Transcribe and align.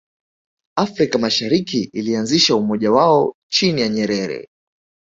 afrika 0.75 1.17
mashariki 1.19 1.83
ilianzisha 1.93 2.55
umoja 2.55 2.91
wao 2.91 3.35
chini 3.51 3.81
ya 3.81 3.89
nyerere 3.89 4.47